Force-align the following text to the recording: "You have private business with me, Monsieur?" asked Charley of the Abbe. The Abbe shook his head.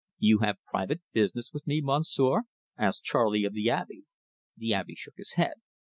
"You 0.17 0.39
have 0.39 0.57
private 0.67 0.99
business 1.13 1.51
with 1.53 1.67
me, 1.67 1.79
Monsieur?" 1.79 2.45
asked 2.75 3.03
Charley 3.03 3.45
of 3.45 3.53
the 3.53 3.69
Abbe. 3.69 4.05
The 4.57 4.73
Abbe 4.73 4.95
shook 4.95 5.17
his 5.17 5.33
head. 5.33 5.57